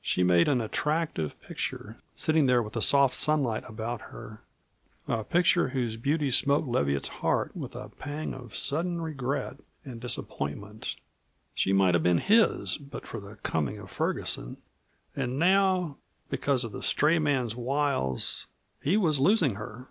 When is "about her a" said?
3.68-5.24